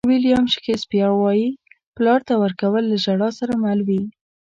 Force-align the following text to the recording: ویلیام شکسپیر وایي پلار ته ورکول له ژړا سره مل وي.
ویلیام 0.09 0.45
شکسپیر 0.53 1.09
وایي 1.15 1.47
پلار 1.95 2.19
ته 2.27 2.33
ورکول 2.43 2.83
له 2.91 2.97
ژړا 3.03 3.29
سره 3.39 3.53
مل 3.63 3.79
وي. 3.87 4.01